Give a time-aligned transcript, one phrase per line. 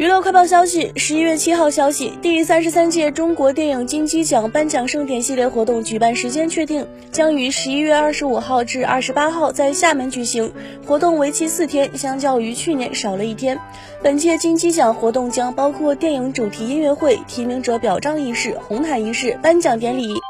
[0.00, 10.50] 娱乐快报消息十一月七号消息第三十三届中国电影金鸡奖颁奖盛典系列活动举办时间确定将于十一月二十五号至二十八号在厦门举行
[10.86, 13.60] 活动为期四天相较于去年少了一天。
[14.02, 20.29] 本届金鸡奖活动将包括电影主题音乐会提名者表彰仪式红毯仪式颁奖典礼。